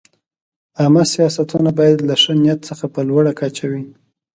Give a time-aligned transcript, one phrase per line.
[0.79, 3.83] عامه سیاستونه باید له ښه نیت څخه په لوړه کچه وي.